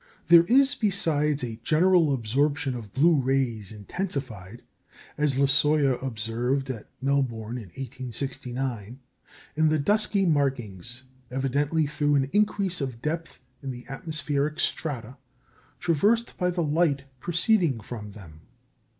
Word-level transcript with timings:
There 0.29 0.45
is, 0.45 0.73
besides, 0.73 1.43
a 1.43 1.59
general 1.63 2.11
absorption 2.11 2.73
of 2.73 2.91
blue 2.91 3.21
rays, 3.21 3.71
intensified 3.71 4.63
as 5.15 5.37
Le 5.37 5.47
Sueur 5.47 5.99
observed 6.01 6.71
at 6.71 6.87
Melbourne 7.03 7.57
in 7.57 7.65
1869 7.69 8.99
in 9.55 9.69
the 9.69 9.77
dusky 9.77 10.25
markings, 10.25 11.03
evidently 11.29 11.85
through 11.85 12.15
an 12.15 12.31
increase 12.33 12.81
of 12.81 12.99
depth 12.99 13.41
in 13.61 13.69
the 13.69 13.85
atmospheric 13.89 14.59
strata 14.59 15.17
traversed 15.79 16.35
by 16.35 16.49
the 16.49 16.63
light 16.63 17.03
proceeding 17.19 17.79
from 17.79 18.13
them. 18.13 18.41